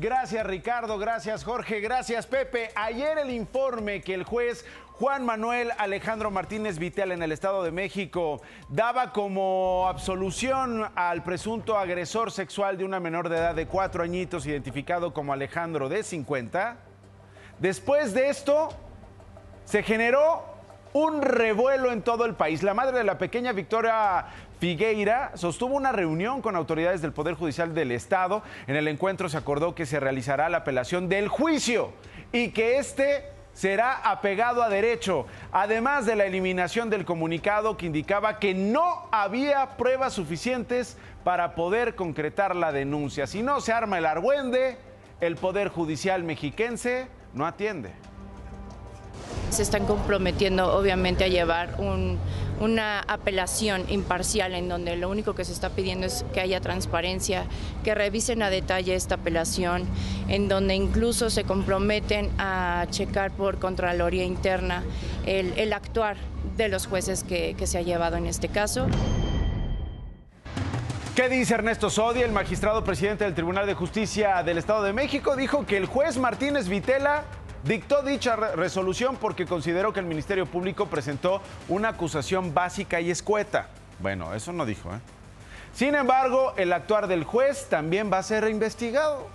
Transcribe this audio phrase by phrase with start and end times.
[0.00, 2.70] Gracias Ricardo, gracias Jorge, gracias Pepe.
[2.74, 7.70] Ayer el informe que el juez Juan Manuel Alejandro Martínez Vitel en el Estado de
[7.70, 8.40] México
[8.70, 14.46] daba como absolución al presunto agresor sexual de una menor de edad de cuatro añitos
[14.46, 16.78] identificado como Alejandro de 50.
[17.58, 18.70] Después de esto
[19.66, 20.59] se generó
[20.92, 22.62] un revuelo en todo el país.
[22.62, 24.26] La madre de la pequeña Victoria
[24.58, 28.42] Figueira sostuvo una reunión con autoridades del Poder Judicial del Estado.
[28.66, 31.92] En el encuentro se acordó que se realizará la apelación del juicio
[32.32, 38.38] y que este será apegado a derecho, además de la eliminación del comunicado que indicaba
[38.38, 43.26] que no había pruebas suficientes para poder concretar la denuncia.
[43.26, 44.78] Si no se arma el argüende,
[45.20, 47.92] el Poder Judicial mexiquense no atiende.
[49.50, 51.76] Se están comprometiendo obviamente a llevar
[52.60, 57.46] una apelación imparcial en donde lo único que se está pidiendo es que haya transparencia,
[57.82, 59.88] que revisen a detalle esta apelación,
[60.28, 64.84] en donde incluso se comprometen a checar por Contraloría Interna
[65.26, 66.16] el, actuar
[66.56, 68.86] de los jueces que, que se ha llevado en este caso.
[71.16, 75.34] ¿Qué dice Ernesto Sodi, el magistrado presidente del Tribunal de Justicia del Estado de México?
[75.34, 77.24] Dijo que el juez Martínez Vitela
[77.64, 83.68] dictó dicha resolución porque consideró que el Ministerio Público presentó una acusación básica y escueta.
[83.98, 84.90] Bueno, eso no dijo.
[84.94, 85.00] ¿eh?
[85.74, 89.28] Sin embargo, el actuar del juez también va a ser investigado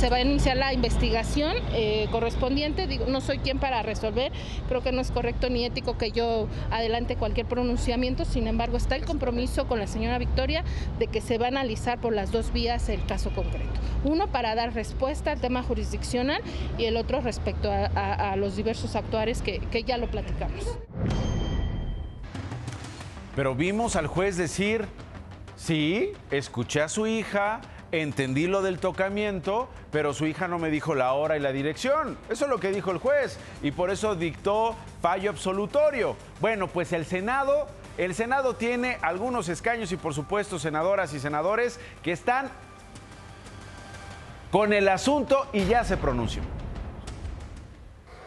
[0.00, 2.86] se va a iniciar la investigación eh, correspondiente.
[2.86, 4.32] Digo, no soy quien para resolver,
[4.66, 8.96] creo que no es correcto ni ético que yo adelante cualquier pronunciamiento, sin embargo está
[8.96, 10.64] el compromiso con la señora Victoria
[10.98, 13.68] de que se va a analizar por las dos vías el caso concreto.
[14.02, 16.40] Uno para dar respuesta al tema jurisdiccional
[16.78, 20.78] y el otro respecto a, los diversos actuares que, que ya lo platicamos.
[23.36, 24.86] Pero vimos al juez decir,
[25.56, 27.60] sí, escuché a su hija,
[27.92, 32.16] entendí lo del tocamiento, pero su hija no me dijo la hora y la dirección.
[32.28, 36.16] Eso es lo que dijo el juez y por eso dictó fallo absolutorio.
[36.40, 37.66] Bueno, pues el Senado,
[37.98, 42.50] el Senado tiene algunos escaños y por supuesto senadoras y senadores que están
[44.50, 46.42] con el asunto y ya se pronunció.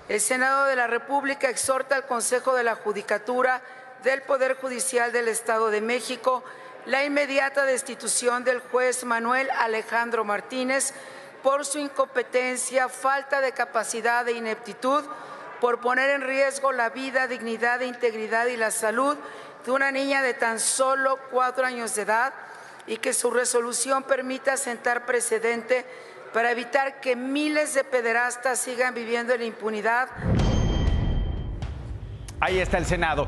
[0.09, 3.61] El Senado de la República exhorta al Consejo de la Judicatura
[4.03, 6.43] del Poder Judicial del Estado de México
[6.85, 10.93] la inmediata destitución del juez Manuel Alejandro Martínez
[11.41, 15.03] por su incompetencia, falta de capacidad e ineptitud,
[15.59, 19.17] por poner en riesgo la vida, dignidad, integridad y la salud
[19.65, 22.33] de una niña de tan solo cuatro años de edad
[22.85, 25.85] y que su resolución permita sentar precedente
[26.33, 30.09] para evitar que miles de pederastas sigan viviendo en impunidad.
[32.41, 33.27] Ahí está el Senado.